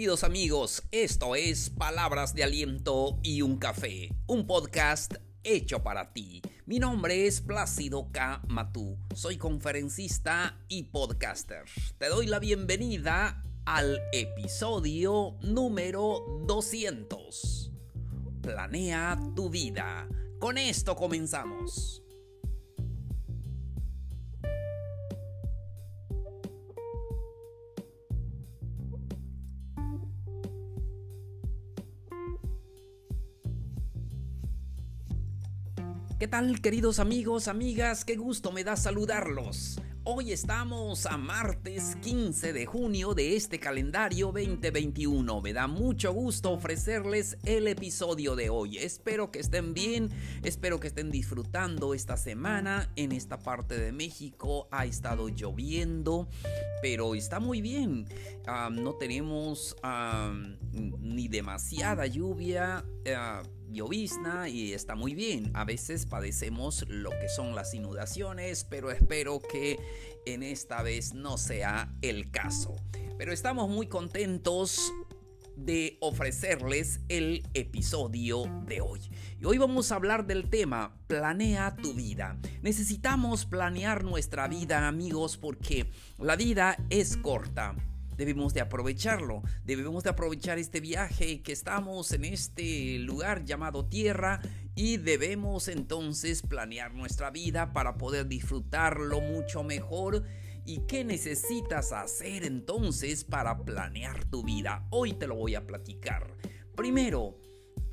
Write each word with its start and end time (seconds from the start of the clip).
Queridos 0.00 0.24
amigos, 0.24 0.82
esto 0.92 1.34
es 1.36 1.68
Palabras 1.68 2.34
de 2.34 2.42
Aliento 2.42 3.18
y 3.22 3.42
un 3.42 3.58
Café, 3.58 4.08
un 4.26 4.46
podcast 4.46 5.16
hecho 5.42 5.82
para 5.82 6.14
ti. 6.14 6.40
Mi 6.64 6.78
nombre 6.78 7.26
es 7.26 7.42
Plácido 7.42 8.08
K. 8.10 8.40
Matú, 8.48 8.96
soy 9.14 9.36
conferencista 9.36 10.58
y 10.68 10.84
podcaster. 10.84 11.64
Te 11.98 12.08
doy 12.08 12.28
la 12.28 12.38
bienvenida 12.38 13.44
al 13.66 14.00
episodio 14.14 15.36
número 15.42 16.24
200. 16.46 17.70
Planea 18.40 19.20
tu 19.36 19.50
vida. 19.50 20.08
Con 20.38 20.56
esto 20.56 20.96
comenzamos. 20.96 22.02
¿Qué 36.20 36.28
tal 36.28 36.60
queridos 36.60 36.98
amigos, 36.98 37.48
amigas? 37.48 38.04
Qué 38.04 38.14
gusto 38.16 38.52
me 38.52 38.62
da 38.62 38.76
saludarlos. 38.76 39.80
Hoy 40.04 40.32
estamos 40.32 41.06
a 41.06 41.16
martes 41.16 41.96
15 42.02 42.52
de 42.52 42.66
junio 42.66 43.14
de 43.14 43.36
este 43.36 43.58
calendario 43.58 44.26
2021. 44.26 45.40
Me 45.40 45.54
da 45.54 45.66
mucho 45.66 46.12
gusto 46.12 46.50
ofrecerles 46.50 47.38
el 47.44 47.66
episodio 47.68 48.36
de 48.36 48.50
hoy. 48.50 48.76
Espero 48.76 49.30
que 49.30 49.38
estén 49.38 49.72
bien, 49.72 50.10
espero 50.44 50.78
que 50.78 50.88
estén 50.88 51.10
disfrutando 51.10 51.94
esta 51.94 52.18
semana. 52.18 52.92
En 52.96 53.12
esta 53.12 53.38
parte 53.38 53.78
de 53.78 53.90
México 53.90 54.68
ha 54.70 54.84
estado 54.84 55.30
lloviendo, 55.30 56.28
pero 56.82 57.14
está 57.14 57.40
muy 57.40 57.62
bien. 57.62 58.04
no 58.72 58.92
tenemos 58.96 59.74
ni 60.74 61.28
demasiada 61.28 62.04
lluvia. 62.04 62.84
Uh, 63.06 63.59
y 64.48 64.72
está 64.72 64.94
muy 64.94 65.14
bien. 65.14 65.50
A 65.54 65.64
veces 65.64 66.04
padecemos 66.04 66.84
lo 66.88 67.10
que 67.10 67.28
son 67.28 67.54
las 67.54 67.72
inundaciones, 67.72 68.64
pero 68.64 68.90
espero 68.90 69.40
que 69.40 69.78
en 70.26 70.42
esta 70.42 70.82
vez 70.82 71.14
no 71.14 71.38
sea 71.38 71.94
el 72.02 72.30
caso. 72.30 72.76
Pero 73.16 73.32
estamos 73.32 73.68
muy 73.68 73.86
contentos 73.86 74.92
de 75.56 75.98
ofrecerles 76.00 77.00
el 77.08 77.46
episodio 77.54 78.44
de 78.66 78.80
hoy. 78.80 79.00
Y 79.40 79.44
hoy 79.44 79.58
vamos 79.58 79.92
a 79.92 79.96
hablar 79.96 80.26
del 80.26 80.48
tema 80.48 80.96
Planea 81.06 81.76
tu 81.76 81.94
vida. 81.94 82.38
Necesitamos 82.62 83.44
planear 83.44 84.04
nuestra 84.04 84.48
vida 84.48 84.88
amigos 84.88 85.36
porque 85.36 85.90
la 86.18 86.36
vida 86.36 86.76
es 86.88 87.16
corta 87.16 87.76
debemos 88.20 88.52
de 88.52 88.60
aprovecharlo, 88.60 89.42
debemos 89.64 90.04
de 90.04 90.10
aprovechar 90.10 90.58
este 90.58 90.78
viaje 90.80 91.40
que 91.40 91.52
estamos 91.52 92.12
en 92.12 92.26
este 92.26 92.98
lugar 92.98 93.46
llamado 93.46 93.86
tierra 93.86 94.42
y 94.74 94.98
debemos 94.98 95.68
entonces 95.68 96.42
planear 96.42 96.92
nuestra 96.92 97.30
vida 97.30 97.72
para 97.72 97.96
poder 97.96 98.28
disfrutarlo 98.28 99.22
mucho 99.22 99.64
mejor. 99.64 100.24
¿Y 100.66 100.80
qué 100.80 101.02
necesitas 101.02 101.92
hacer 101.92 102.44
entonces 102.44 103.24
para 103.24 103.64
planear 103.64 104.26
tu 104.26 104.44
vida? 104.44 104.86
Hoy 104.90 105.14
te 105.14 105.26
lo 105.26 105.36
voy 105.36 105.54
a 105.54 105.66
platicar. 105.66 106.36
Primero, 106.76 107.38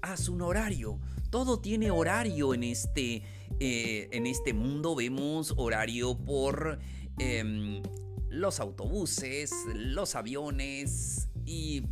haz 0.01 0.27
un 0.27 0.41
horario. 0.41 0.99
Todo 1.29 1.61
tiene 1.61 1.89
horario 1.89 2.53
en 2.53 2.63
este, 2.63 3.23
eh, 3.61 4.09
en 4.11 4.27
este 4.27 4.51
mundo. 4.51 4.93
Vemos 4.93 5.53
horario 5.55 6.17
por 6.17 6.79
em, 7.17 7.81
los 8.29 8.59
autobuses, 8.59 9.51
los 9.73 10.15
aviones 10.15 11.29
y 11.45 11.83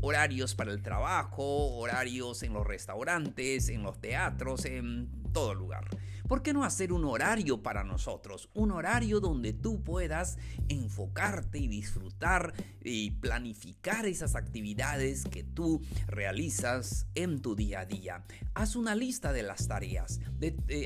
horarios 0.00 0.54
para 0.54 0.72
el 0.72 0.82
trabajo, 0.82 1.76
horarios 1.76 2.42
en 2.42 2.52
los 2.52 2.66
restaurantes, 2.66 3.68
en 3.68 3.82
los 3.82 4.00
teatros, 4.00 4.64
en 4.64 5.17
todo 5.32 5.54
lugar. 5.54 5.88
¿Por 6.28 6.42
qué 6.42 6.52
no 6.52 6.62
hacer 6.62 6.92
un 6.92 7.06
horario 7.06 7.62
para 7.62 7.84
nosotros? 7.84 8.50
Un 8.52 8.70
horario 8.70 9.18
donde 9.18 9.54
tú 9.54 9.82
puedas 9.82 10.36
enfocarte 10.68 11.58
y 11.58 11.68
disfrutar 11.68 12.52
y 12.84 13.12
planificar 13.12 14.04
esas 14.04 14.34
actividades 14.34 15.24
que 15.24 15.42
tú 15.42 15.80
realizas 16.06 17.06
en 17.14 17.40
tu 17.40 17.56
día 17.56 17.80
a 17.80 17.86
día. 17.86 18.26
Haz 18.52 18.76
una 18.76 18.94
lista 18.94 19.32
de 19.32 19.42
las 19.42 19.68
tareas, 19.68 20.20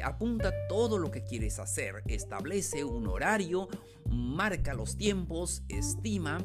apunta 0.04 0.52
todo 0.68 0.98
lo 0.98 1.10
que 1.10 1.24
quieres 1.24 1.58
hacer, 1.58 2.04
establece 2.06 2.84
un 2.84 3.08
horario, 3.08 3.68
marca 4.08 4.74
los 4.74 4.96
tiempos, 4.96 5.64
estima 5.68 6.38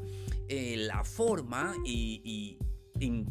eh, 0.50 0.76
la 0.76 1.04
forma 1.04 1.76
y, 1.86 2.58
y 3.00 3.26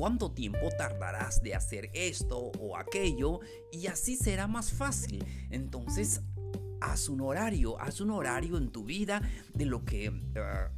cuánto 0.00 0.30
tiempo 0.30 0.70
tardarás 0.78 1.42
de 1.42 1.54
hacer 1.54 1.90
esto 1.92 2.52
o 2.58 2.78
aquello 2.78 3.40
y 3.70 3.86
así 3.86 4.16
será 4.16 4.46
más 4.46 4.72
fácil. 4.72 5.22
Entonces, 5.50 6.22
haz 6.80 7.10
un 7.10 7.20
horario, 7.20 7.78
haz 7.78 8.00
un 8.00 8.10
horario 8.10 8.56
en 8.56 8.70
tu 8.70 8.84
vida 8.84 9.20
de 9.52 9.66
lo 9.66 9.84
que 9.84 10.06
eh, 10.06 10.12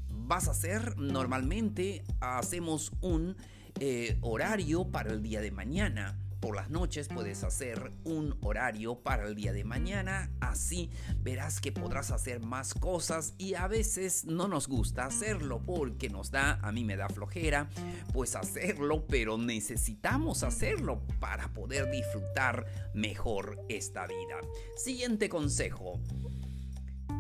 vas 0.08 0.48
a 0.48 0.50
hacer. 0.50 0.96
Normalmente 0.96 2.02
hacemos 2.18 2.90
un 3.00 3.36
eh, 3.78 4.18
horario 4.22 4.90
para 4.90 5.12
el 5.12 5.22
día 5.22 5.40
de 5.40 5.52
mañana 5.52 6.18
por 6.42 6.56
las 6.56 6.70
noches 6.70 7.06
puedes 7.06 7.44
hacer 7.44 7.92
un 8.02 8.36
horario 8.42 8.96
para 8.96 9.28
el 9.28 9.36
día 9.36 9.52
de 9.52 9.62
mañana, 9.62 10.28
así 10.40 10.90
verás 11.20 11.60
que 11.60 11.70
podrás 11.70 12.10
hacer 12.10 12.40
más 12.40 12.74
cosas 12.74 13.34
y 13.38 13.54
a 13.54 13.68
veces 13.68 14.24
no 14.24 14.48
nos 14.48 14.66
gusta 14.66 15.06
hacerlo 15.06 15.62
porque 15.64 16.10
nos 16.10 16.32
da, 16.32 16.58
a 16.60 16.72
mí 16.72 16.82
me 16.82 16.96
da 16.96 17.08
flojera, 17.08 17.70
pues 18.12 18.34
hacerlo, 18.34 19.06
pero 19.06 19.38
necesitamos 19.38 20.42
hacerlo 20.42 21.06
para 21.20 21.46
poder 21.52 21.88
disfrutar 21.92 22.66
mejor 22.92 23.64
esta 23.68 24.08
vida. 24.08 24.40
Siguiente 24.76 25.28
consejo. 25.28 26.00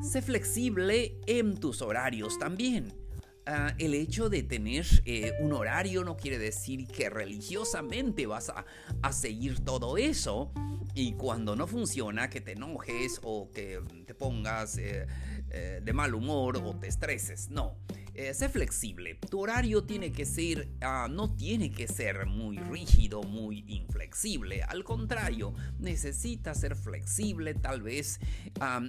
Sé 0.02 0.20
flexible 0.20 1.20
en 1.28 1.60
tus 1.60 1.80
horarios 1.80 2.40
también. 2.40 3.01
Ah, 3.44 3.74
el 3.78 3.94
hecho 3.94 4.28
de 4.28 4.44
tener 4.44 4.86
eh, 5.04 5.32
un 5.40 5.52
horario 5.52 6.04
no 6.04 6.16
quiere 6.16 6.38
decir 6.38 6.86
que 6.86 7.10
religiosamente 7.10 8.24
vas 8.26 8.50
a, 8.50 9.12
seguir 9.12 9.64
todo 9.64 9.96
eso 9.98 10.52
y 10.94 11.14
cuando 11.14 11.56
no 11.56 11.66
funciona 11.66 12.30
que 12.30 12.40
te 12.40 12.52
enojes 12.52 13.20
o 13.24 13.50
que 13.50 13.80
te 14.06 14.14
pongas 14.14 14.78
eh, 14.78 15.08
eh, 15.50 15.80
de 15.82 15.92
mal 15.92 16.14
humor 16.14 16.56
o 16.58 16.76
te 16.78 16.86
estreses. 16.86 17.50
No, 17.50 17.76
eh, 18.14 18.34
sé 18.34 18.50
flexible. 18.50 19.14
Tu 19.14 19.40
horario 19.40 19.84
tiene 19.84 20.12
que 20.12 20.26
ser, 20.26 20.68
ah, 20.82 21.08
no 21.10 21.34
tiene 21.34 21.70
que 21.70 21.88
ser 21.88 22.26
muy 22.26 22.58
rígido, 22.58 23.22
muy 23.22 23.64
inflexible. 23.68 24.62
Al 24.62 24.84
contrario, 24.84 25.54
necesita 25.78 26.54
ser 26.54 26.76
flexible. 26.76 27.54
Tal 27.54 27.80
vez 27.80 28.20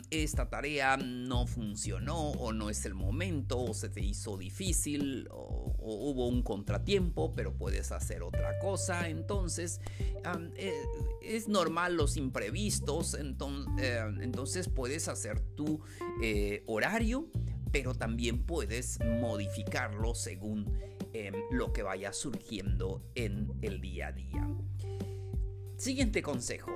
esta 0.10 0.50
tarea 0.50 0.98
no 0.98 1.48
funcionó 1.48 2.32
o 2.32 2.52
no 2.52 2.70
es 2.70 2.86
el 2.86 2.96
momento 2.96 3.62
o 3.62 3.74
se 3.74 3.88
te 3.88 4.02
hizo 4.02 4.38
difícil 4.38 5.30
o, 5.32 5.74
hubo 5.80 6.28
un 6.28 6.42
contratiempo, 6.42 7.34
pero 7.34 7.54
puedes 7.54 7.94
hacer 7.94 8.24
otra 8.24 8.60
cosa. 8.60 9.08
Entonces, 9.08 9.80
eh, 10.58 10.82
es 11.22 11.48
normal 11.48 11.96
los 11.96 12.18
imprevistos. 12.18 13.14
Entonces, 13.14 13.72
eh, 13.80 14.04
entonces 14.20 14.68
puedes 14.68 15.08
hacer 15.08 15.40
tu 15.40 15.82
horario 16.66 17.30
pero 17.74 17.96
también 17.96 18.44
puedes 18.46 19.00
modificarlo 19.20 20.14
según 20.14 20.72
em, 21.12 21.34
lo 21.52 21.74
que 21.74 21.82
vaya 21.82 22.14
surgiendo 22.14 23.04
en 23.16 23.52
el 23.64 23.82
día 23.82 24.10
a 24.10 24.12
día. 24.12 24.48
Siguiente 25.76 26.22
consejo. 26.22 26.72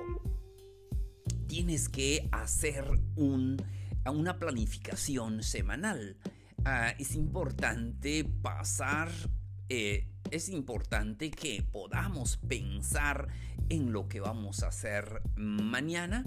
Tienes 1.46 1.88
que 1.88 2.28
hacer 2.32 2.84
una 3.14 4.38
planificación 4.40 5.44
semanal. 5.44 6.16
Ah, 6.64 6.92
es 6.98 7.14
importante 7.14 8.24
pasar, 8.24 9.08
eh, 9.68 10.08
es 10.32 10.48
importante 10.48 11.30
que 11.30 11.62
podamos 11.62 12.38
pensar 12.38 13.28
en 13.68 13.92
lo 13.92 14.08
que 14.08 14.18
vamos 14.18 14.64
a 14.64 14.68
hacer 14.68 15.22
mañana, 15.36 16.24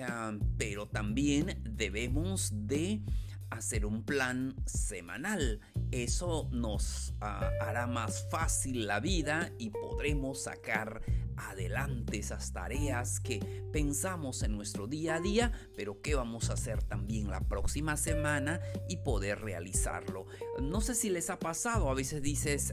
ah, 0.00 0.32
pero 0.56 0.86
también 0.86 1.60
debemos 1.64 2.52
de 2.68 3.02
hacer 3.50 3.86
un 3.86 4.04
plan 4.04 4.56
semanal. 4.66 5.60
Eso 5.90 6.48
nos 6.52 7.14
ah, 7.20 7.50
hará 7.60 7.86
más 7.86 8.26
fácil 8.30 8.86
la 8.86 9.00
vida 9.00 9.52
y 9.58 9.70
podremos 9.70 10.44
sacar 10.44 11.02
adelante 11.36 12.18
esas 12.18 12.52
tareas 12.52 13.20
que 13.20 13.40
pensamos 13.72 14.42
en 14.42 14.56
nuestro 14.56 14.86
día 14.86 15.16
a 15.16 15.20
día, 15.20 15.52
pero 15.76 16.00
que 16.00 16.14
vamos 16.14 16.50
a 16.50 16.54
hacer 16.54 16.82
también 16.82 17.28
la 17.28 17.40
próxima 17.40 17.96
semana 17.96 18.60
y 18.88 18.98
poder 18.98 19.40
realizarlo. 19.40 20.26
No 20.60 20.80
sé 20.80 20.94
si 20.94 21.10
les 21.10 21.30
ha 21.30 21.38
pasado, 21.38 21.90
a 21.90 21.94
veces 21.94 22.22
dices, 22.22 22.72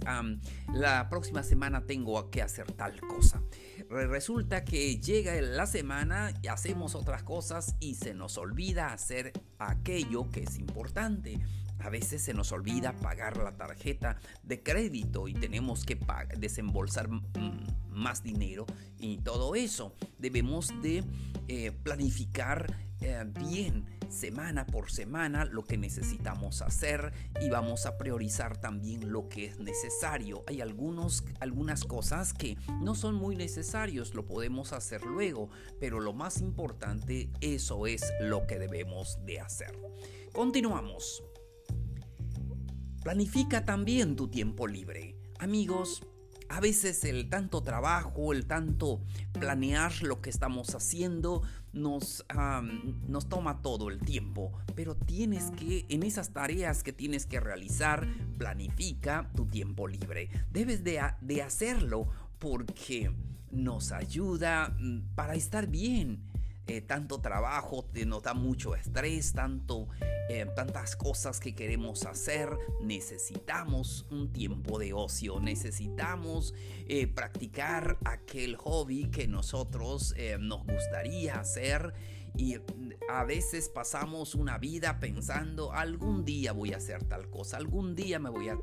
la 0.73 1.09
próxima 1.09 1.43
semana 1.43 1.85
tengo 1.85 2.29
que 2.29 2.41
hacer 2.41 2.71
tal 2.71 2.99
cosa. 3.01 3.41
Resulta 3.91 4.63
que 4.63 5.01
llega 5.01 5.41
la 5.41 5.67
semana 5.67 6.33
y 6.41 6.47
hacemos 6.47 6.95
otras 6.95 7.23
cosas 7.23 7.75
y 7.81 7.95
se 7.95 8.13
nos 8.13 8.37
olvida 8.37 8.93
hacer 8.93 9.33
aquello 9.59 10.31
que 10.31 10.43
es 10.43 10.57
importante. 10.59 11.41
A 11.79 11.89
veces 11.89 12.21
se 12.21 12.33
nos 12.33 12.53
olvida 12.53 12.93
pagar 12.93 13.35
la 13.35 13.57
tarjeta 13.57 14.15
de 14.43 14.63
crédito 14.63 15.27
y 15.27 15.33
tenemos 15.33 15.83
que 15.83 15.99
desembolsar 16.37 17.09
más 17.89 18.23
dinero 18.23 18.65
y 18.97 19.17
todo 19.17 19.55
eso. 19.55 19.93
Debemos 20.17 20.71
de 20.81 21.03
eh, 21.49 21.73
planificar 21.83 22.73
eh, 23.01 23.25
bien 23.41 23.85
semana 24.11 24.65
por 24.65 24.91
semana 24.91 25.45
lo 25.45 25.63
que 25.63 25.77
necesitamos 25.77 26.61
hacer 26.61 27.13
y 27.41 27.49
vamos 27.49 27.85
a 27.85 27.97
priorizar 27.97 28.59
también 28.59 29.11
lo 29.11 29.29
que 29.29 29.45
es 29.45 29.59
necesario. 29.59 30.43
Hay 30.47 30.61
algunos, 30.61 31.23
algunas 31.39 31.83
cosas 31.83 32.33
que 32.33 32.57
no 32.81 32.95
son 32.95 33.15
muy 33.15 33.35
necesarios, 33.35 34.13
lo 34.13 34.25
podemos 34.25 34.73
hacer 34.73 35.03
luego, 35.05 35.49
pero 35.79 35.99
lo 35.99 36.13
más 36.13 36.41
importante, 36.41 37.29
eso 37.41 37.87
es 37.87 38.03
lo 38.21 38.45
que 38.47 38.59
debemos 38.59 39.17
de 39.25 39.39
hacer. 39.39 39.77
Continuamos. 40.33 41.23
Planifica 43.03 43.65
también 43.65 44.15
tu 44.15 44.27
tiempo 44.27 44.67
libre. 44.67 45.17
Amigos, 45.39 46.03
a 46.51 46.59
veces 46.59 47.05
el 47.05 47.29
tanto 47.29 47.63
trabajo, 47.63 48.33
el 48.33 48.45
tanto 48.45 49.01
planear 49.31 50.03
lo 50.03 50.21
que 50.21 50.29
estamos 50.29 50.75
haciendo 50.75 51.41
nos, 51.73 52.25
nos 53.07 53.29
toma 53.29 53.61
todo 53.61 53.89
el 53.89 53.99
tiempo. 53.99 54.51
Pero 54.75 54.95
tienes 54.95 55.51
que, 55.51 55.85
en 55.89 56.03
esas 56.03 56.31
tareas 56.31 56.83
que 56.83 56.93
tienes 56.93 57.25
que 57.25 57.39
realizar, 57.39 58.07
planifica 58.37 59.31
tu 59.35 59.45
tiempo 59.45 59.87
libre. 59.87 60.29
Debes 60.51 60.83
de, 60.83 61.01
de 61.21 61.41
hacerlo 61.41 62.07
porque 62.39 63.11
nos 63.51 63.91
ayuda 63.91 64.75
mm, 64.79 65.15
para 65.15 65.35
estar 65.35 65.67
bien 65.67 66.30
eh, 66.67 66.81
tanto 66.81 67.19
trabajo, 67.19 67.85
nos 68.05 68.23
da 68.23 68.33
mucho 68.33 68.75
estrés, 68.75 69.33
tanto, 69.33 69.89
eh, 70.29 70.45
tantas 70.55 70.95
cosas 70.95 71.39
que 71.39 71.53
queremos 71.53 72.05
hacer. 72.05 72.49
Necesitamos 72.81 74.05
un 74.11 74.31
tiempo 74.31 74.79
de 74.79 74.93
ocio, 74.93 75.39
necesitamos 75.39 76.53
eh, 76.87 77.07
practicar 77.07 77.97
aquel 78.05 78.55
hobby 78.55 79.09
que 79.09 79.27
nosotros 79.27 80.15
nos 80.39 80.65
gustaría 80.65 81.39
hacer 81.39 81.93
y 82.37 82.57
a 83.09 83.23
veces 83.23 83.69
pasamos 83.69 84.35
una 84.35 84.57
vida 84.57 84.99
pensando, 84.99 85.73
algún 85.73 86.23
día 86.23 86.53
voy 86.53 86.73
a 86.73 86.77
hacer 86.77 87.03
tal 87.03 87.29
cosa, 87.29 87.57
algún 87.57 87.95
día 87.95 88.19
me 88.19 88.29
voy 88.29 88.49
a, 88.49 88.57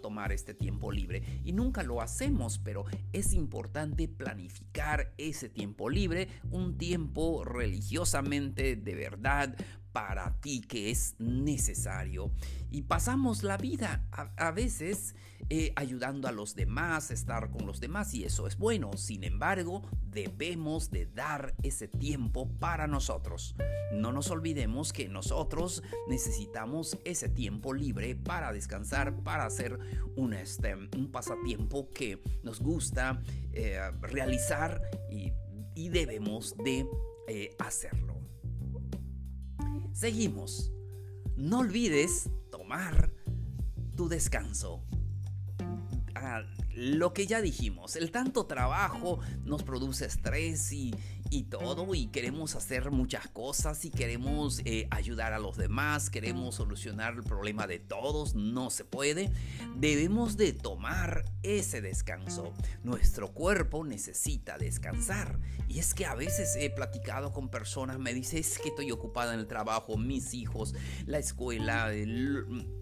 tomar 0.00 0.30
este 0.30 0.54
tiempo 0.54 0.92
libre. 0.92 1.40
Y 1.44 1.52
nunca 1.52 1.82
lo 1.82 2.00
hacemos, 2.00 2.58
pero 2.58 2.84
es 3.12 3.32
importante 3.32 4.06
planificar 4.06 5.12
ese 5.18 5.48
tiempo 5.48 5.90
libre, 5.90 6.28
un 6.52 6.78
tiempo 6.78 7.44
religiosamente 7.44 8.76
de 8.76 8.94
verdad 8.94 9.56
para 9.92 10.34
ti 10.40 10.60
que 10.60 10.90
es 10.90 11.14
necesario. 11.18 12.32
Y 12.70 12.82
pasamos 12.82 13.42
la 13.42 13.58
vida 13.58 14.04
a, 14.10 14.50
veces 14.50 15.14
eh, 15.50 15.72
ayudando 15.76 16.28
a 16.28 16.32
los 16.32 16.54
demás, 16.54 17.10
estar 17.10 17.50
con 17.50 17.66
los 17.66 17.80
demás 17.80 18.14
y 18.14 18.24
eso 18.24 18.46
es 18.46 18.56
bueno. 18.56 18.96
Sin 18.96 19.24
embargo, 19.24 19.82
debemos 20.02 20.90
de 20.90 21.06
dar 21.06 21.54
ese 21.62 21.88
tiempo 21.88 22.48
para 22.58 22.86
nosotros. 22.86 23.54
No 23.92 24.12
nos 24.12 24.30
olvidemos 24.30 24.92
que 24.92 25.08
nosotros 25.08 25.82
necesitamos 26.08 26.98
ese 27.04 27.28
tiempo 27.28 27.74
libre 27.74 28.16
para 28.16 28.52
descansar, 28.52 29.22
para 29.22 29.44
hacer 29.44 29.78
un, 30.16 30.32
este, 30.32 30.74
pasatiempo 31.10 31.90
que 31.90 32.22
nos 32.42 32.60
gusta 32.60 33.22
eh, 33.52 33.78
realizar 34.00 34.80
y, 35.10 35.32
debemos 35.74 36.56
de 36.56 36.86
eh, 37.28 37.54
hacerlo. 37.58 38.21
Seguimos. 39.92 40.72
No 41.36 41.60
olvides 41.60 42.28
tomar 42.50 43.12
tu 43.96 44.08
descanso. 44.08 44.84
Ah, 46.14 46.42
lo 46.74 47.12
que 47.12 47.26
ya 47.26 47.42
dijimos, 47.42 47.96
el 47.96 48.10
tanto 48.10 48.46
trabajo 48.46 49.20
nos 49.44 49.62
produce 49.62 50.06
estrés 50.06 50.72
y, 50.72 50.94
y 51.32 51.44
todo 51.44 51.94
y 51.94 52.08
queremos 52.08 52.54
hacer 52.56 52.90
muchas 52.90 53.26
cosas 53.28 53.86
y 53.86 53.90
queremos 53.90 54.60
eh, 54.66 54.86
ayudar 54.90 55.32
a 55.32 55.38
los 55.38 55.56
demás, 55.56 56.10
queremos 56.10 56.56
solucionar 56.56 57.14
el 57.14 57.22
problema 57.22 57.66
de 57.66 57.78
todos, 57.78 58.34
no 58.34 58.68
se 58.68 58.84
puede. 58.84 59.32
Debemos 59.74 60.36
de 60.36 60.52
tomar 60.52 61.24
ese 61.42 61.80
descanso. 61.80 62.52
Nuestro 62.84 63.32
cuerpo 63.32 63.82
necesita 63.82 64.58
descansar. 64.58 65.40
Y 65.68 65.78
es 65.78 65.94
que 65.94 66.04
a 66.04 66.14
veces 66.14 66.54
he 66.56 66.68
platicado 66.68 67.32
con 67.32 67.48
personas, 67.48 67.98
me 67.98 68.12
dice, 68.12 68.38
es 68.38 68.58
que 68.58 68.68
estoy 68.68 68.92
ocupada 68.92 69.32
en 69.32 69.40
el 69.40 69.46
trabajo, 69.46 69.96
mis 69.96 70.34
hijos, 70.34 70.74
la 71.06 71.18
escuela, 71.18 71.90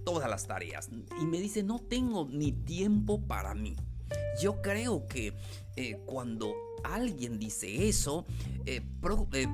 todas 0.05 0.29
las 0.29 0.49
tareas. 0.49 0.91
Y 1.20 1.25
me 1.25 1.41
dice, 1.41 1.62
no 1.62 1.79
tengo 1.79 2.26
ni 2.29 2.50
tiempo 2.50 3.29
para 3.29 3.55
mí. 3.55 3.76
Yo 4.43 4.61
creo 4.61 5.06
que 5.06 5.35
eh, 5.76 6.02
cuando 6.05 6.52
alguien 6.84 7.38
dice 7.38 7.88
eso, 7.88 8.26
eh, 8.66 8.82
eh, 9.32 9.46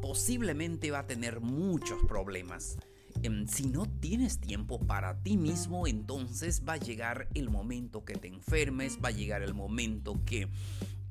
posiblemente 0.00 0.90
va 0.90 1.00
a 1.00 1.06
tener 1.06 1.40
muchos 1.40 2.02
problemas. 2.06 2.76
Em, 3.22 3.46
si 3.46 3.66
no 3.66 3.86
tienes 3.86 4.38
tiempo 4.38 4.78
para 4.78 5.22
ti 5.22 5.36
mismo, 5.36 5.86
entonces 5.86 6.62
va 6.68 6.74
a 6.74 6.78
llegar 6.78 7.28
el 7.34 7.48
momento 7.48 8.04
que 8.04 8.14
te 8.14 8.28
enfermes, 8.28 8.98
va 9.02 9.08
a 9.08 9.12
llegar 9.12 9.42
el 9.42 9.54
momento 9.54 10.20
que... 10.24 10.48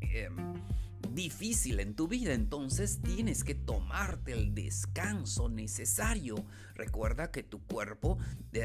Em, 0.01 0.53
difícil 1.13 1.79
en 1.79 1.95
tu 1.95 2.07
vida, 2.07 2.33
entonces 2.33 2.99
tienes 3.01 3.43
que 3.43 3.55
tomarte 3.55 4.33
el 4.33 4.55
descanso 4.55 5.47
necesario. 5.47 6.43
Recuerda 6.75 7.31
que 7.31 7.43
tu 7.43 7.61
cuerpo 7.65 8.17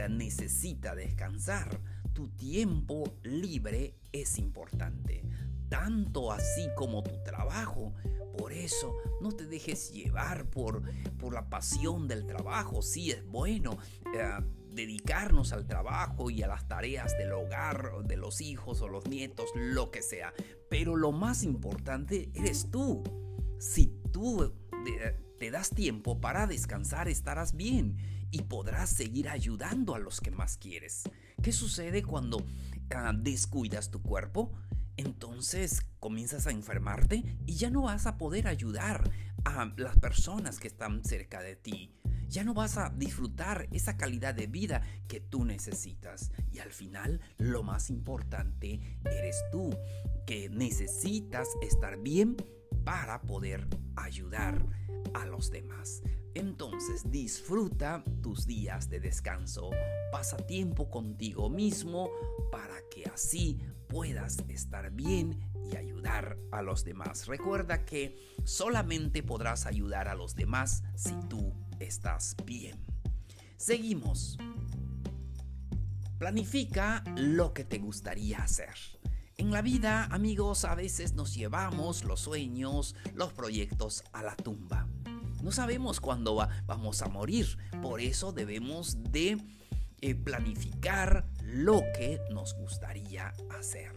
necesita 0.09 0.95
descansar. 0.95 1.81
Tu 2.15 2.29
tiempo 2.29 3.05
libre 3.23 3.95
es 4.13 4.39
importante 4.39 5.25
tanto 5.69 6.33
así 6.33 6.69
como 6.77 7.03
tu 7.03 7.23
trabajo. 7.23 7.95
Por 8.37 8.53
eso 8.53 8.95
no 9.21 9.33
te 9.33 9.47
dejes 9.47 9.93
llevar 9.93 10.49
por, 10.49 10.83
por 11.19 11.35
la 11.35 11.51
pasión 11.51 12.07
del 12.07 12.27
trabajo. 12.27 12.83
Sí 12.83 13.11
es 13.11 13.27
bueno 13.27 13.79
eh, 14.15 14.31
dedicarnos 14.71 15.53
al 15.53 15.67
trabajo 15.67 16.31
y 16.31 16.43
a 16.43 16.47
las 16.47 16.69
tareas 16.69 17.17
del 17.19 17.33
hogar, 17.33 18.05
de 18.05 18.17
los 18.17 18.41
hijos 18.41 18.81
o 18.81 18.89
los 18.89 19.07
nietos, 19.09 19.51
lo 19.55 19.91
que 19.91 20.03
sea. 20.03 20.33
Pero 20.71 20.95
lo 20.95 21.11
más 21.13 21.43
importante 21.43 22.31
eres 22.35 22.71
tú. 22.71 23.03
Si 23.59 23.89
tú 24.13 24.55
te 25.39 25.51
das 25.51 25.71
tiempo 25.71 26.21
para 26.21 26.47
descansar, 26.47 27.09
estarás 27.09 27.57
bien 27.57 27.97
y 28.31 28.43
podrás 28.43 28.91
seguir 28.91 29.29
ayudando 29.29 29.95
a 29.95 29.99
los 29.99 30.21
que 30.21 30.31
más 30.31 30.59
quieres. 30.59 31.05
¿Qué 31.43 31.53
sucede 31.53 32.03
cuando 32.03 32.45
ah, 32.95 33.13
descuidas 33.15 33.91
tu 33.91 34.03
cuerpo? 34.03 34.53
Entonces 34.99 35.87
comienzas 36.01 36.47
a 36.47 36.51
enfermarte 36.51 37.25
y 37.47 37.55
ya 37.55 37.71
no 37.71 37.83
vas 37.83 38.07
a 38.07 38.19
poder 38.19 38.49
ayudar 38.49 39.11
a 39.45 39.73
las 39.77 39.97
personas 39.97 40.59
que 40.59 40.69
están 40.69 41.05
cerca 41.05 41.41
de 41.41 41.57
ti. 41.57 41.95
Ya 42.29 42.45
no 42.45 42.53
vas 42.53 42.77
a 42.77 42.91
disfrutar 42.91 43.69
esa 43.71 43.97
calidad 43.97 44.35
de 44.35 44.49
vida 44.49 44.83
que 45.07 45.21
tú 45.21 45.45
necesitas. 45.45 46.31
Y 46.53 46.59
al 46.59 46.73
final, 46.73 47.21
lo 47.39 47.63
más 47.63 47.89
importante 47.89 48.81
eres 49.05 49.43
tú, 49.51 49.71
que 50.27 50.51
necesitas 50.51 51.49
estar 51.63 51.97
bien 51.99 52.37
para 52.85 53.23
poder 53.23 53.67
ayudar 53.97 54.67
a 55.15 55.25
los 55.25 55.51
demás. 55.51 56.03
Entonces 56.35 57.11
disfruta 57.11 58.05
tus 58.21 58.47
días 58.47 58.91
de 58.91 59.01
descanso, 59.01 59.71
pasa 60.13 60.37
tiempo 60.37 60.91
contigo 60.91 61.49
mismo 61.49 62.11
para 62.51 62.77
que 62.91 63.07
así 63.07 63.59
puedas 63.89 64.39
estar 64.49 64.91
bien 64.91 65.41
y 65.71 65.77
ayudar 65.77 66.39
a 66.53 66.63
los 66.63 66.85
demás. 66.85 67.27
Recuerda 67.27 67.85
que 67.85 68.17
solamente 68.45 69.23
podrás 69.23 69.67
ayudar 69.67 70.09
a 70.09 70.15
los 70.15 70.35
demás 70.35 70.83
si 70.95 71.15
tú 71.29 71.55
estás 71.81 72.37
bien. 72.45 72.79
Seguimos. 73.57 74.39
Planifica 76.19 77.05
lo 77.17 77.53
que 77.53 77.65
te 77.65 77.79
gustaría 77.79 78.39
hacer. 78.39 78.75
En 79.37 79.53
la 79.53 79.63
vida, 79.63 80.05
amigos, 80.07 80.65
a 80.65 80.75
veces 80.75 81.15
nos 81.15 81.35
llevamos 81.35 82.03
los 82.03 82.21
sueños, 82.21 82.97
los 83.15 83.33
proyectos 83.33 84.03
a 84.13 84.25
la 84.25 84.35
tumba. 84.35 84.89
No 85.43 85.53
sabemos 85.53 86.01
cuándo 86.01 86.37
vamos 86.67 87.03
a 87.03 87.09
morir, 87.09 87.57
por 87.81 88.01
eso 88.01 88.33
debemos 88.33 89.01
de 89.13 89.39
eh, 90.01 90.15
planificar 90.17 91.29
lo 91.55 91.83
que 91.97 92.21
nos 92.31 92.55
gustaría 92.55 93.33
hacer. 93.51 93.93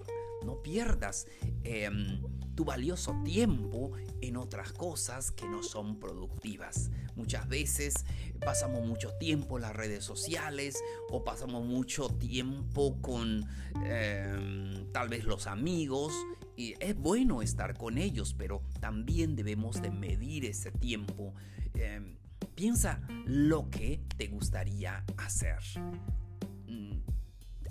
No 0.46 0.62
pierdas 0.62 1.28
em, 1.64 2.22
tu 2.56 2.66
valioso 2.66 3.16
tiempo 3.24 3.92
en 4.22 4.38
otras 4.38 4.74
cosas 4.74 5.32
que 5.32 5.48
no 5.48 5.62
son 5.62 6.00
productivas. 6.00 6.90
Muchas 7.16 7.48
veces 7.48 7.94
pasamos 8.40 8.86
mucho 8.86 9.14
tiempo 9.20 9.58
en 9.58 9.64
las 9.64 9.76
redes 9.76 10.04
sociales 10.04 10.76
o 11.10 11.24
pasamos 11.24 11.66
mucho 11.66 12.10
tiempo 12.10 13.00
con 13.02 13.46
em, 13.86 14.92
tal 14.92 15.10
vez 15.10 15.26
los 15.26 15.46
amigos 15.48 16.14
y 16.56 16.76
es 16.80 16.96
bueno 16.96 17.42
estar 17.42 17.78
con 17.78 17.98
ellos, 17.98 18.34
pero 18.38 18.64
también 18.80 19.36
debemos 19.36 19.82
de 19.82 19.92
medir 19.92 20.46
ese 20.46 20.72
tiempo. 20.72 21.34
Em, 21.76 22.18
Piensa 22.56 23.02
lo 23.26 23.70
que 23.70 24.02
te 24.18 24.28
gustaría 24.28 25.04
hacer. 25.18 25.58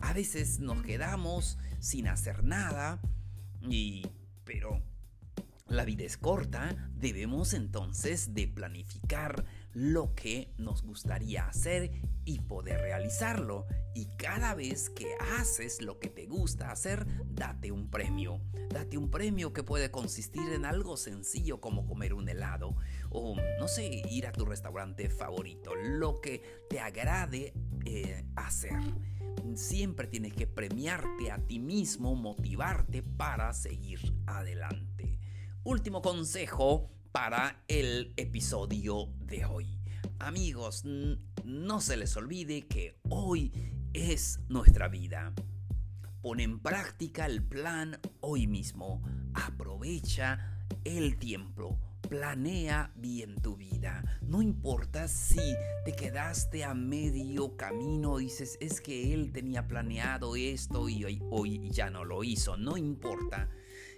A 0.00 0.12
veces 0.12 0.60
nos 0.60 0.82
quedamos 0.82 1.58
sin 1.78 2.08
hacer 2.08 2.44
nada 2.44 3.00
y 3.62 4.06
pero 4.44 4.82
la 5.68 5.84
vida 5.84 6.04
es 6.04 6.16
corta, 6.16 6.90
debemos 6.96 7.54
entonces 7.54 8.34
de 8.34 8.48
planificar 8.48 9.44
lo 9.72 10.14
que 10.14 10.52
nos 10.58 10.82
gustaría 10.82 11.46
hacer 11.46 11.92
y 12.24 12.40
poder 12.40 12.80
realizarlo. 12.80 13.66
Y 13.94 14.06
cada 14.16 14.54
vez 14.54 14.90
que 14.90 15.14
haces 15.38 15.82
lo 15.82 15.98
que 15.98 16.08
te 16.08 16.26
gusta 16.26 16.70
hacer, 16.70 17.06
date 17.28 17.72
un 17.72 17.90
premio. 17.90 18.40
Date 18.68 18.96
un 18.96 19.10
premio 19.10 19.52
que 19.52 19.62
puede 19.62 19.90
consistir 19.90 20.52
en 20.52 20.64
algo 20.64 20.96
sencillo 20.96 21.60
como 21.60 21.86
comer 21.86 22.14
un 22.14 22.28
helado 22.28 22.76
o, 23.10 23.36
no 23.58 23.68
sé, 23.68 24.02
ir 24.08 24.26
a 24.26 24.32
tu 24.32 24.44
restaurante 24.44 25.10
favorito, 25.10 25.74
lo 25.74 26.20
que 26.20 26.64
te 26.68 26.78
agrade 26.78 27.52
eh, 27.84 28.24
hacer. 28.36 28.78
Siempre 29.54 30.06
tienes 30.06 30.34
que 30.34 30.46
premiarte 30.46 31.32
a 31.32 31.38
ti 31.38 31.58
mismo, 31.58 32.14
motivarte 32.14 33.02
para 33.02 33.52
seguir 33.52 34.00
adelante. 34.26 35.18
Último 35.64 36.00
consejo 36.00 36.90
para 37.12 37.64
el 37.66 38.14
episodio 38.16 39.12
de 39.18 39.44
hoy. 39.44 39.79
Amigos, 40.20 40.84
no 41.44 41.80
se 41.80 41.96
les 41.96 42.14
olvide 42.14 42.66
que 42.66 42.94
hoy 43.08 43.52
es 43.94 44.38
nuestra 44.50 44.86
vida. 44.88 45.32
Pon 46.20 46.40
en 46.40 46.60
práctica 46.60 47.24
el 47.24 47.42
plan 47.42 47.98
hoy 48.20 48.46
mismo. 48.46 49.02
Aprovecha 49.32 50.66
el 50.84 51.16
tiempo. 51.16 51.78
Planea 52.06 52.92
bien 52.96 53.40
tu 53.40 53.56
vida. 53.56 54.04
No 54.20 54.42
importa 54.42 55.08
si 55.08 55.54
te 55.86 55.96
quedaste 55.96 56.64
a 56.64 56.74
medio 56.74 57.56
camino, 57.56 58.18
dices, 58.18 58.58
es 58.60 58.82
que 58.82 59.14
él 59.14 59.32
tenía 59.32 59.66
planeado 59.66 60.36
esto 60.36 60.90
y 60.90 61.02
hoy, 61.02 61.22
hoy 61.30 61.70
ya 61.70 61.88
no 61.88 62.04
lo 62.04 62.24
hizo. 62.24 62.58
No 62.58 62.76
importa. 62.76 63.48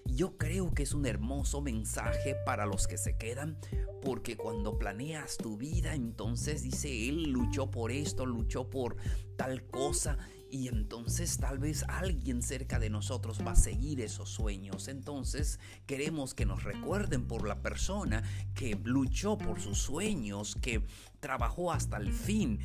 Yo 0.05 0.37
creo 0.37 0.75
que 0.75 0.83
es 0.83 0.93
un 0.93 1.07
hermoso 1.07 1.61
mensaje 1.61 2.35
para 2.45 2.67
los 2.67 2.87
que 2.87 2.99
se 2.99 3.17
quedan, 3.17 3.59
porque 4.03 4.37
cuando 4.37 4.79
planeas 4.79 5.37
tu 5.37 5.57
vida, 5.57 5.95
entonces 5.95 6.63
dice, 6.63 7.09
él 7.09 7.31
luchó 7.31 7.71
por 7.71 7.93
esto, 7.93 8.27
luchó 8.27 8.69
por 8.69 8.97
tal 9.37 9.65
cosa, 9.69 10.19
y 10.53 10.69
entonces 10.69 11.39
tal 11.39 11.59
vez 11.59 11.83
alguien 11.89 12.43
cerca 12.43 12.79
de 12.79 12.91
nosotros 12.91 13.39
va 13.47 13.53
a 13.53 13.57
seguir 13.57 14.03
esos 14.03 14.29
sueños. 14.29 14.89
Entonces 14.89 15.59
queremos 15.87 16.35
que 16.35 16.45
nos 16.45 16.63
recuerden 16.63 17.27
por 17.27 17.49
la 17.49 17.63
persona 17.63 18.23
que 18.55 18.79
luchó 18.85 19.39
por 19.39 19.61
sus 19.61 19.79
sueños, 19.79 20.55
que 20.61 20.83
trabajó 21.23 21.73
hasta 21.73 21.99
el 21.99 22.13
fin 22.13 22.59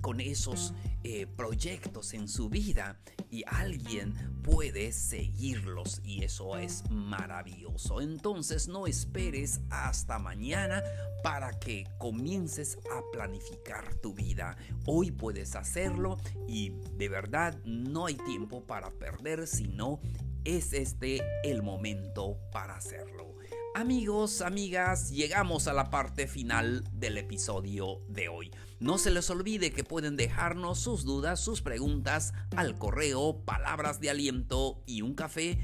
con 0.00 0.20
esos 0.20 0.74
eh, 1.04 1.26
proyectos 1.26 2.14
en 2.14 2.26
su 2.26 2.48
vida 2.48 2.98
y 3.30 3.44
alguien 3.46 4.14
puede 4.42 4.92
seguirlos 4.92 6.00
y 6.02 6.24
eso 6.24 6.56
es 6.56 6.82
maravilloso. 6.90 8.00
Entonces 8.00 8.68
no 8.68 8.86
esperes 8.86 9.60
hasta 9.70 10.18
mañana 10.18 10.82
para 11.22 11.58
que 11.58 11.86
comiences 11.98 12.78
a 12.90 13.02
planificar 13.12 13.94
tu 13.96 14.14
vida. 14.14 14.56
Hoy 14.86 15.10
puedes 15.10 15.54
hacerlo 15.54 16.18
y 16.46 16.70
de 16.96 17.08
verdad 17.08 17.58
no 17.64 18.06
hay 18.06 18.16
tiempo 18.16 18.66
para 18.66 18.90
perder, 18.90 19.46
sino 19.46 20.00
es 20.44 20.72
este 20.72 21.22
el 21.44 21.62
momento 21.62 22.38
para 22.50 22.76
hacerlo. 22.76 23.37
Amigos, 23.74 24.40
amigas, 24.40 25.10
llegamos 25.10 25.68
a 25.68 25.72
la 25.72 25.90
parte 25.90 26.26
final 26.26 26.84
del 26.92 27.18
episodio 27.18 28.00
de 28.08 28.28
hoy. 28.28 28.50
No 28.80 28.98
se 28.98 29.10
les 29.10 29.30
olvide 29.30 29.72
que 29.72 29.84
pueden 29.84 30.16
dejarnos 30.16 30.80
sus 30.80 31.04
dudas, 31.04 31.38
sus 31.38 31.62
preguntas 31.62 32.32
al 32.56 32.76
correo 32.76 33.44
palabras 33.44 34.00
de 34.00 34.10
aliento 34.10 34.82
y 34.86 35.02
un 35.02 35.14
café. 35.14 35.58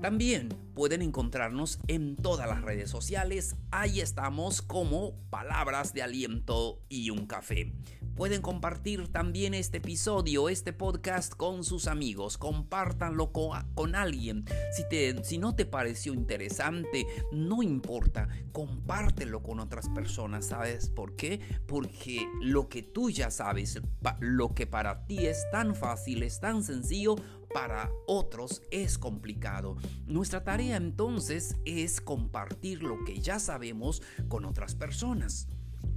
También 0.00 0.48
pueden 0.74 1.02
encontrarnos 1.02 1.78
en 1.86 2.16
todas 2.16 2.48
las 2.48 2.62
redes 2.62 2.88
sociales. 2.88 3.56
Ahí 3.70 4.00
estamos 4.00 4.62
como 4.62 5.14
Palabras 5.28 5.92
de 5.92 6.02
Aliento 6.02 6.80
y 6.88 7.10
un 7.10 7.26
Café. 7.26 7.74
Pueden 8.20 8.42
compartir 8.42 9.08
también 9.08 9.54
este 9.54 9.78
episodio, 9.78 10.50
este 10.50 10.74
podcast 10.74 11.32
con 11.32 11.64
sus 11.64 11.86
amigos. 11.86 12.36
Compártanlo 12.36 13.32
con, 13.32 13.94
alguien. 13.94 14.44
Si, 14.76 14.86
te, 14.90 15.24
si 15.24 15.38
no 15.38 15.56
te 15.56 15.64
pareció 15.64 16.12
interesante, 16.12 17.06
no 17.32 17.62
importa. 17.62 18.28
Compártelo 18.52 19.42
con 19.42 19.58
otras 19.58 19.88
personas. 19.88 20.44
¿Sabes 20.44 20.90
por 20.90 21.16
qué? 21.16 21.40
Porque 21.66 22.28
lo 22.42 22.68
que 22.68 22.82
tú 22.82 23.08
ya 23.08 23.30
sabes, 23.30 23.80
lo 24.18 24.54
que 24.54 24.66
para 24.66 25.06
ti 25.06 25.26
es 25.26 25.46
tan 25.50 25.74
fácil, 25.74 26.22
es 26.22 26.40
tan 26.40 26.62
sencillo, 26.62 27.16
para 27.54 27.90
otros 28.06 28.60
es 28.70 28.98
complicado. 28.98 29.78
Nuestra 30.04 30.44
tarea 30.44 30.76
entonces 30.76 31.56
es 31.64 32.02
compartir 32.02 32.82
lo 32.82 33.02
que 33.02 33.18
ya 33.18 33.38
sabemos 33.38 34.02
con 34.28 34.44
otras 34.44 34.74
personas. 34.74 35.48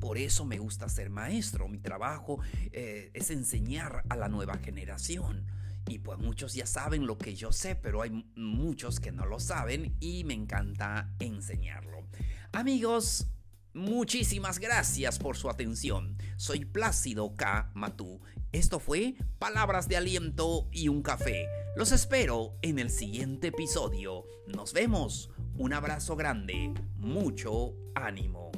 Por 0.03 0.17
eso 0.17 0.43
me 0.43 0.57
gusta 0.59 0.89
ser 0.89 1.09
maestro. 1.09 1.69
Mi 1.69 1.79
trabajo 1.79 2.41
eh, 2.73 3.09
es 3.13 3.31
enseñar 3.31 4.03
a 4.09 4.17
la 4.17 4.27
nueva 4.27 4.57
generación. 4.57 5.45
Y 5.87 5.99
pues 5.99 6.19
muchos 6.19 6.53
ya 6.55 6.65
saben 6.65 7.07
lo 7.07 7.17
que 7.17 7.35
yo 7.35 7.53
sé, 7.53 7.77
pero 7.77 8.01
hay 8.01 8.25
muchos 8.35 8.99
que 8.99 9.13
no 9.13 9.25
lo 9.25 9.39
saben 9.39 9.95
y 10.01 10.25
me 10.25 10.33
encanta 10.33 11.09
enseñarlo. 11.19 12.05
Amigos, 12.51 13.27
muchísimas 13.73 14.59
gracias 14.59 15.19
por 15.19 15.37
su 15.37 15.49
atención. 15.49 16.17
Soy 16.35 16.65
Plácido 16.65 17.37
K. 17.37 17.71
Matú. 17.73 18.19
Esto 18.51 18.81
fue 18.81 19.15
Palabras 19.39 19.87
de 19.87 19.95
Aliento 19.95 20.67
y 20.73 20.89
un 20.89 21.01
Café. 21.01 21.47
Los 21.77 21.93
espero 21.93 22.57
en 22.61 22.77
el 22.77 22.89
siguiente 22.89 23.47
episodio. 23.47 24.25
Nos 24.47 24.73
vemos. 24.73 25.29
Un 25.55 25.71
abrazo 25.71 26.17
grande. 26.17 26.73
Mucho 26.97 27.73
ánimo. 27.95 28.51